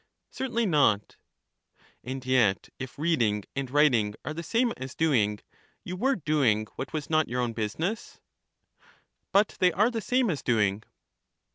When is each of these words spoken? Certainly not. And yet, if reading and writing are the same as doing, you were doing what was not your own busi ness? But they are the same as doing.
Certainly 0.31 0.65
not. 0.65 1.15
And 2.03 2.25
yet, 2.25 2.69
if 2.79 2.97
reading 2.97 3.43
and 3.55 3.69
writing 3.69 4.15
are 4.25 4.33
the 4.33 4.41
same 4.41 4.73
as 4.75 4.95
doing, 4.95 5.41
you 5.83 5.95
were 5.95 6.15
doing 6.15 6.65
what 6.75 6.91
was 6.91 7.07
not 7.07 7.27
your 7.29 7.39
own 7.39 7.53
busi 7.53 7.77
ness? 7.77 8.19
But 9.31 9.49
they 9.59 9.71
are 9.71 9.91
the 9.91 10.01
same 10.01 10.31
as 10.31 10.41
doing. 10.41 10.81